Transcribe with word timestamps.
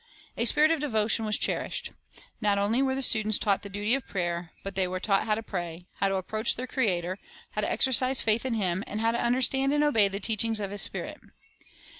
A 0.35 0.45
spirit 0.45 0.71
of 0.71 0.79
devotion 0.79 1.25
was 1.25 1.37
cherished. 1.37 1.91
Not 2.41 2.57
only 2.57 2.81
were 2.81 2.95
the 2.95 3.03
students 3.03 3.37
taught 3.37 3.61
the 3.61 3.69
duty 3.69 3.93
of 3.93 4.07
prayer, 4.07 4.49
but 4.63 4.73
they 4.73 4.87
were 4.87 4.99
taught 4.99 5.25
how 5.25 5.35
to 5.35 5.43
pray, 5.43 5.85
how 5.99 6.09
to 6.09 6.15
approach 6.15 6.55
their 6.55 6.65
Creator, 6.65 7.19
how 7.51 7.61
to 7.61 7.71
exercise 7.71 8.19
faith 8.19 8.43
in 8.43 8.55
Him, 8.55 8.83
and 8.87 8.99
how 8.99 9.11
to 9.11 9.21
understand 9.23 9.73
and 9.73 9.83
obey 9.83 10.07
the 10.07 10.19
teachings 10.19 10.59
of 10.59 10.71
His 10.71 10.81
Spirit. 10.81 11.21